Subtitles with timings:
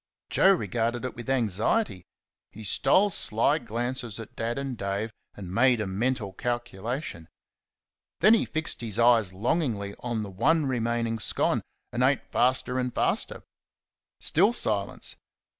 [0.31, 2.07] Joe regarded it with anxiety.
[2.49, 7.29] He stole sly glances at Dad and at Dave and made a mental calculation.
[8.19, 11.61] Then he fixed his eyes longingly on the one remaining scone,
[11.93, 15.17] and ate faster and faster....Still silence.